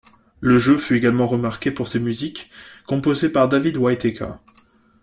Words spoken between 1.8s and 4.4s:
ses musiques, composées par David Whittaker.